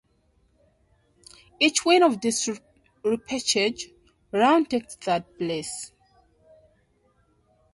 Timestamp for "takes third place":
4.71-5.91